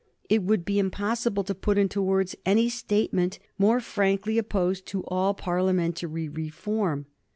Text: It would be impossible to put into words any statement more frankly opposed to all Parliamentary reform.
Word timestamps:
It 0.29 0.41
would 0.41 0.65
be 0.65 0.79
impossible 0.79 1.43
to 1.43 1.53
put 1.53 1.77
into 1.77 2.01
words 2.01 2.35
any 2.43 2.69
statement 2.69 3.37
more 3.59 3.79
frankly 3.79 4.39
opposed 4.39 4.87
to 4.87 5.03
all 5.05 5.35
Parliamentary 5.35 6.27
reform. 6.27 7.05